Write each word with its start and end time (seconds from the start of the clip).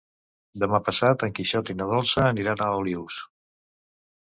Demà 0.63 0.79
passat 0.87 1.25
en 1.27 1.35
Quixot 1.41 1.69
i 1.75 1.77
na 1.83 1.87
Dolça 1.93 2.25
aniran 2.31 2.65
a 2.67 2.73
Olius. 2.81 3.21